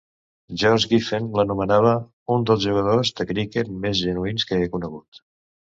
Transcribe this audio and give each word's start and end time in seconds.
George 0.61 0.87
Giffen 0.93 1.27
l'anomenava 1.39 1.91
"un 2.37 2.47
dels 2.51 2.65
jugadors 2.65 3.13
de 3.21 3.29
criquet 3.35 3.73
més 3.87 3.97
genuïns 4.09 4.51
que 4.51 4.63
he 4.65 4.75
conegut". 4.77 5.25